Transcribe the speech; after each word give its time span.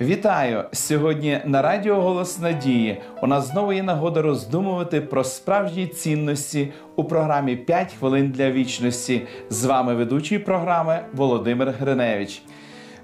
Вітаю! 0.00 0.64
Сьогодні 0.72 1.40
на 1.44 1.62
Радіо 1.62 2.00
Голос 2.00 2.38
Надії 2.38 3.00
у 3.22 3.26
нас 3.26 3.50
знову 3.52 3.72
є 3.72 3.82
нагода 3.82 4.22
роздумувати 4.22 5.00
про 5.00 5.24
справжні 5.24 5.86
цінності 5.86 6.72
у 6.96 7.04
програмі 7.04 7.58
«5 7.68 7.86
хвилин 7.98 8.30
для 8.30 8.50
вічності. 8.50 9.22
З 9.50 9.64
вами 9.64 9.94
ведучий 9.94 10.38
програми 10.38 11.00
Володимир 11.12 11.70
Гриневич. 11.70 12.42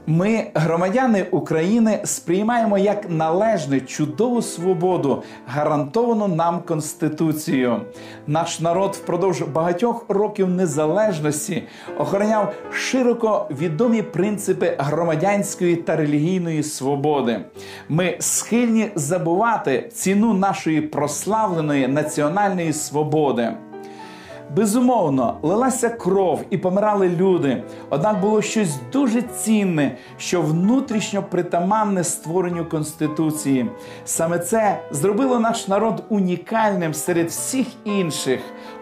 Ми, 0.07 0.46
громадяни 0.55 1.27
України, 1.30 2.01
сприймаємо 2.05 2.79
як 2.79 3.11
належне 3.11 3.80
чудову 3.80 4.43
свободу, 4.43 5.23
гарантовану 5.47 6.29
нам 6.29 6.62
Конституцією. 6.62 7.80
Наш 8.27 8.60
народ 8.60 8.95
впродовж 9.02 9.43
багатьох 9.43 10.05
років 10.09 10.48
незалежності 10.48 11.62
охороняв 11.98 12.55
широко 12.73 13.48
відомі 13.51 14.02
принципи 14.02 14.77
громадянської 14.79 15.77
та 15.77 15.97
релігійної 15.97 16.62
свободи. 16.62 17.41
Ми 17.88 18.16
схильні 18.21 18.91
забувати 18.95 19.88
ціну 19.93 20.35
нашої 20.35 20.80
прославленої 20.80 21.88
національної 21.88 22.73
свободи. 22.73 23.52
Безумовно, 24.56 25.38
лилася 25.42 25.88
кров 25.88 26.40
і 26.50 26.59
помирали 26.59 27.09
люди. 27.09 27.62
Однак 27.90 28.20
було 28.20 28.42
щось 28.42 28.76
дуже 28.92 29.23
цінне, 29.23 29.96
що 30.18 30.42
внутрішньо 30.42 31.23
притаманне 31.23 32.04
створенню 32.04 32.66
Конституції. 32.66 33.66
Саме 34.04 34.38
це 34.38 34.80
зробило 34.90 35.38
наш 35.38 35.68
народ 35.68 36.04
унікальним 36.09 36.95
серед 36.95 37.29
всіх 37.29 37.66
інших. 37.84 38.40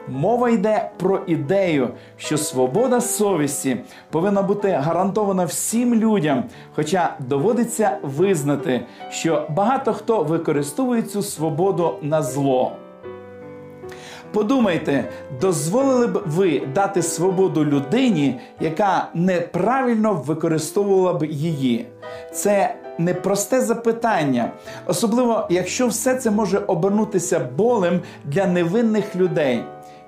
Мова 0.08 0.50
йде 0.50 0.90
про 0.96 1.20
ідею, 1.26 1.88
що 2.16 2.38
свобода 2.38 3.00
совісті 3.00 3.80
повинна 4.10 4.42
бути 4.42 4.68
гарантована 4.70 5.44
всім 5.44 5.94
людям, 5.94 6.44
хоча 6.74 7.16
доводиться 7.18 7.98
визнати, 8.02 8.86
що 9.10 9.46
багато 9.50 9.92
хто 9.92 10.22
використовує 10.22 11.02
цю 11.02 11.22
свободу 11.22 11.94
на 12.02 12.22
зло. 12.22 12.72
Подумайте, 14.32 15.08
дозволили 15.40 16.06
б 16.06 16.22
ви 16.26 16.62
дати 16.74 17.02
свободу 17.02 17.64
людині, 17.64 18.40
яка 18.60 19.08
неправильно 19.14 20.14
використовувала 20.14 21.18
б 21.18 21.24
її? 21.24 21.86
Це 22.32 22.74
непросте 22.98 23.60
запитання, 23.60 24.52
особливо 24.86 25.46
якщо 25.50 25.88
все 25.88 26.14
це 26.14 26.30
може 26.30 26.58
обернутися 26.58 27.40
болем 27.56 28.00
для 28.24 28.46
невинних 28.46 29.16
людей. 29.16 29.64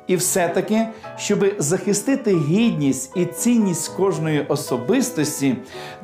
І 0.07 0.17
все-таки, 0.17 0.89
щоб 1.17 1.45
захистити 1.59 2.37
гідність 2.37 3.13
і 3.17 3.25
цінність 3.25 3.89
кожної 3.89 4.47
особистості, 4.49 5.57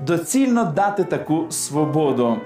доцільно 0.06 0.64
дати 0.64 1.04
таку 1.04 1.46
свободу. 1.50 2.36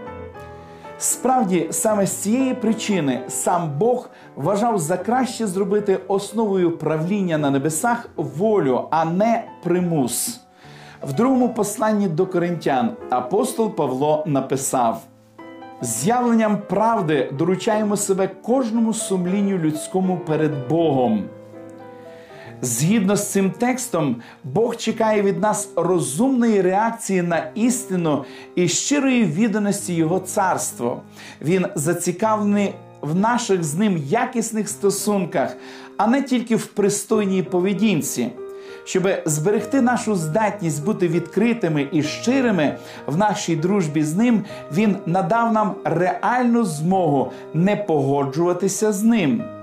Справді, 1.03 1.69
саме 1.71 2.07
з 2.07 2.17
цієї 2.17 2.55
причини 2.55 3.21
сам 3.29 3.79
Бог 3.79 4.11
вважав 4.37 4.79
за 4.79 4.97
краще 4.97 5.47
зробити 5.47 5.99
основою 6.09 6.79
правління 6.79 7.39
на 7.39 7.51
небесах 7.51 8.09
волю, 8.17 8.89
а 8.91 9.05
не 9.05 9.45
примус. 9.63 10.41
В 11.03 11.13
другому 11.13 11.49
посланні 11.49 12.09
до 12.09 12.27
коринтян 12.27 12.91
апостол 13.11 13.71
Павло 13.71 14.25
написав: 14.27 15.03
з'явленням 15.81 16.59
правди 16.69 17.31
доручаємо 17.39 17.97
себе 17.97 18.29
кожному 18.29 18.95
сумлінню 18.95 19.59
людському 19.59 20.21
перед 20.27 20.69
Богом. 20.69 21.25
Згідно 22.63 23.17
з 23.17 23.31
цим 23.33 23.51
текстом, 23.51 24.17
Бог 24.45 24.77
чекає 24.77 25.23
від 25.23 25.41
нас 25.41 25.69
розумної 25.77 26.61
реакції 26.61 27.23
на 27.23 27.51
істину 27.55 28.25
і 28.55 28.69
щирої 28.69 29.25
відданості 29.25 29.95
Його 29.95 30.21
царству. 30.21 31.01
Він 31.43 31.67
зацікавлений 31.75 32.75
в 33.01 33.15
наших 33.15 33.65
з 33.65 33.75
ним 33.75 33.97
якісних 33.97 34.69
стосунках, 34.69 35.57
а 35.97 36.07
не 36.07 36.23
тільки 36.23 36.57
в 36.57 36.67
пристойній 36.67 37.43
поведінці. 37.43 38.29
Щоб 38.85 39.09
зберегти 39.25 39.81
нашу 39.81 40.15
здатність 40.15 40.85
бути 40.85 41.09
відкритими 41.09 41.89
і 41.93 42.03
щирими 42.03 42.77
в 43.07 43.17
нашій 43.17 43.57
дружбі 43.57 44.03
з 44.03 44.17
ним, 44.17 44.45
він 44.73 44.97
надав 45.07 45.53
нам 45.53 45.75
реальну 45.85 46.65
змогу 46.65 47.33
не 47.55 47.77
погоджуватися 47.77 48.93
з 48.93 49.03
ним. 49.03 49.60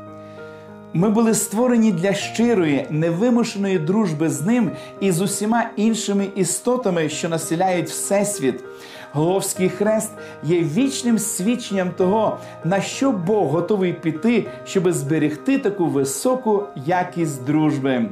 Ми 0.93 1.09
були 1.09 1.33
створені 1.33 1.91
для 1.91 2.13
щирої, 2.13 2.87
невимушеної 2.89 3.79
дружби 3.79 4.29
з 4.29 4.41
ним 4.41 4.71
і 4.99 5.11
з 5.11 5.21
усіма 5.21 5.69
іншими 5.75 6.27
істотами, 6.35 7.09
що 7.09 7.29
населяють 7.29 7.89
Всесвіт. 7.89 8.63
Головський 9.11 9.69
хрест 9.69 10.11
є 10.43 10.61
вічним 10.61 11.19
свідченням 11.19 11.91
того, 11.97 12.37
на 12.63 12.81
що 12.81 13.11
Бог 13.11 13.47
готовий 13.47 13.93
піти, 13.93 14.45
щоб 14.65 14.91
зберегти 14.91 15.57
таку 15.57 15.85
високу 15.85 16.63
якість 16.85 17.43
дружби. 17.43 18.05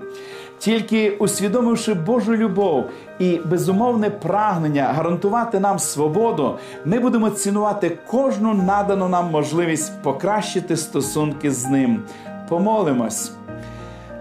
Тільки 0.59 1.09
усвідомивши 1.09 1.93
Божу 1.93 2.35
любов 2.35 2.85
і 3.19 3.39
безумовне 3.45 4.09
прагнення 4.09 4.83
гарантувати 4.83 5.59
нам 5.59 5.79
свободу, 5.79 6.57
ми 6.85 6.99
будемо 6.99 7.29
цінувати 7.29 7.97
кожну 8.07 8.53
надану 8.53 9.09
нам 9.09 9.31
можливість 9.31 10.01
покращити 10.01 10.77
стосунки 10.77 11.51
з 11.51 11.65
ним. 11.65 12.03
Помолимось. 12.49 13.31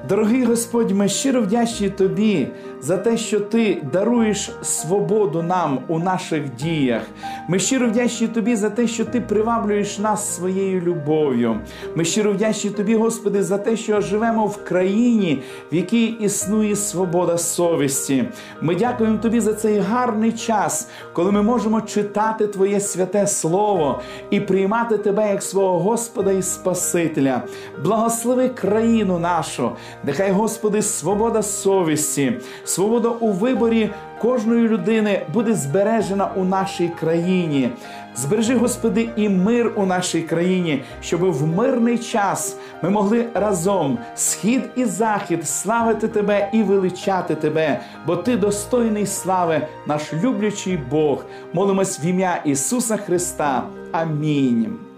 Дорогий 0.08 0.44
Господь, 0.44 0.90
ми 0.90 1.08
щиро 1.08 1.42
вдячні 1.42 1.90
Тобі 1.90 2.48
за 2.80 2.96
те, 2.96 3.16
що 3.16 3.40
Ти 3.40 3.82
даруєш 3.92 4.50
свободу 4.62 5.42
нам 5.42 5.78
у 5.88 5.98
наших 5.98 6.54
діях. 6.54 7.02
Ми 7.48 7.58
щиро 7.58 7.88
вдячні 7.88 8.28
Тобі 8.28 8.56
за 8.56 8.70
те, 8.70 8.86
що 8.86 9.04
Ти 9.04 9.20
приваблюєш 9.20 9.98
нас 9.98 10.34
своєю 10.34 10.80
любов'ю. 10.80 11.60
Ми 11.94 12.04
щиро 12.04 12.32
вдячні 12.32 12.70
Тобі, 12.70 12.96
Господи, 12.96 13.42
за 13.42 13.58
те, 13.58 13.76
що 13.76 14.00
живемо 14.00 14.46
в 14.46 14.64
країні, 14.64 15.42
в 15.72 15.74
якій 15.74 16.06
існує 16.06 16.76
свобода 16.76 17.38
совісті. 17.38 18.24
Ми 18.60 18.74
дякуємо 18.74 19.18
Тобі 19.18 19.40
за 19.40 19.54
цей 19.54 19.78
гарний 19.78 20.32
час, 20.32 20.88
коли 21.12 21.32
ми 21.32 21.42
можемо 21.42 21.80
читати 21.80 22.46
Твоє 22.46 22.80
святе 22.80 23.26
Слово 23.26 24.00
і 24.30 24.40
приймати 24.40 24.98
Тебе 24.98 25.28
як 25.28 25.42
свого 25.42 25.78
Господа 25.78 26.32
і 26.32 26.42
Спасителя. 26.42 27.42
Благослови 27.84 28.48
країну 28.48 29.18
нашу. 29.18 29.70
Нехай, 30.04 30.30
Господи, 30.30 30.82
свобода 30.82 31.42
совісті, 31.42 32.32
свобода 32.64 33.08
у 33.08 33.32
виборі 33.32 33.90
кожної 34.20 34.68
людини 34.68 35.22
буде 35.32 35.54
збережена 35.54 36.30
у 36.36 36.44
нашій 36.44 36.88
країні. 36.88 37.70
Збережи, 38.16 38.56
Господи, 38.56 39.08
і 39.16 39.28
мир 39.28 39.72
у 39.76 39.86
нашій 39.86 40.22
країні, 40.22 40.82
щоб 41.02 41.20
в 41.20 41.46
мирний 41.46 41.98
час 41.98 42.56
ми 42.82 42.90
могли 42.90 43.26
разом, 43.34 43.98
схід 44.14 44.62
і 44.76 44.84
захід, 44.84 45.48
славити 45.48 46.08
Тебе 46.08 46.48
і 46.52 46.62
величати 46.62 47.34
Тебе, 47.34 47.80
бо 48.06 48.16
Ти 48.16 48.36
достойний 48.36 49.06
слави, 49.06 49.66
наш 49.86 50.12
люблячий 50.12 50.76
Бог. 50.76 51.24
Молимось 51.52 52.00
в 52.00 52.04
ім'я 52.04 52.42
Ісуса 52.44 52.96
Христа. 52.96 53.62
Амінь. 53.92 54.93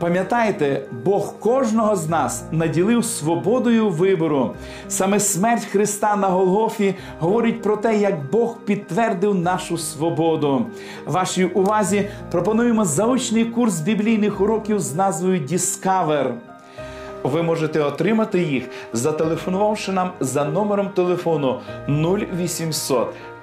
Пам'ятайте, 0.00 0.82
Бог 1.04 1.38
кожного 1.38 1.96
з 1.96 2.08
нас 2.08 2.44
наділив 2.52 3.04
свободою 3.04 3.88
вибору. 3.88 4.54
Саме 4.88 5.20
смерть 5.20 5.64
Христа 5.64 6.16
на 6.16 6.28
Голгофі 6.28 6.94
говорить 7.18 7.62
про 7.62 7.76
те, 7.76 7.96
як 7.98 8.30
Бог 8.30 8.58
підтвердив 8.58 9.34
нашу 9.34 9.78
свободу. 9.78 10.66
Вашій 11.06 11.44
увазі 11.44 12.08
пропонуємо 12.30 12.84
заочний 12.84 13.44
курс 13.44 13.80
біблійних 13.80 14.40
уроків 14.40 14.80
з 14.80 14.94
назвою 14.94 15.40
Discover. 15.40 16.32
Ви 17.22 17.42
можете 17.42 17.80
отримати 17.80 18.42
їх, 18.42 18.64
зателефонувавши 18.92 19.92
нам 19.92 20.10
за 20.20 20.44
номером 20.44 20.88
телефону 20.88 21.60
0800 21.88 23.14